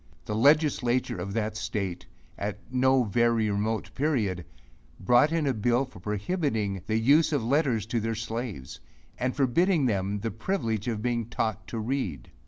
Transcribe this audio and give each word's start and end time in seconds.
7 0.21 0.21
The 0.25 0.35
legislature 0.35 1.19
of 1.19 1.33
that 1.33 1.55
state, 1.55 2.07
at 2.35 2.57
no 2.71 3.03
very 3.03 3.51
remote 3.51 3.93
period, 3.93 4.45
brought 4.99 5.31
in 5.31 5.45
a 5.45 5.53
bill 5.53 5.85
for 5.85 5.99
prohibiting 5.99 6.81
the 6.87 6.97
use 6.97 7.31
of 7.31 7.43
letters 7.43 7.85
to 7.85 7.99
their 7.99 8.15
slaves, 8.15 8.79
and 9.19 9.35
forbidding 9.35 9.85
them 9.85 10.21
the 10.21 10.31
privilege 10.31 10.87
of 10.87 11.03
being 11.03 11.27
taught 11.29 11.67
to 11.67 11.77
read! 11.77 12.31